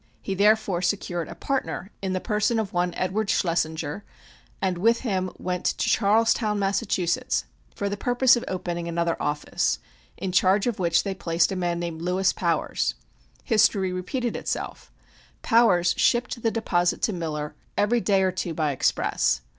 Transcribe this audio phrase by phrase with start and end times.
[0.19, 4.01] He therefore secured a partner in the person of one Edward Schlessinger,
[4.59, 6.81] and with him went to Charlestown, Mass.,
[7.75, 9.77] for the purpose of opening another office,
[10.17, 12.95] in charge of which they placed a man named Louis Powers.
[13.43, 14.91] History repeated itself.
[15.43, 19.41] Powers shipped the deposits to Miller every day or two by express.